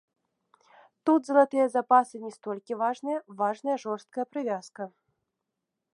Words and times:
Тут 1.09 1.19
залатыя 1.27 1.67
запасы 1.75 2.15
не 2.23 2.31
столькі 2.37 2.79
важныя, 2.83 3.17
важная 3.43 3.77
жорсткая 3.87 4.25
прывязка. 4.35 4.83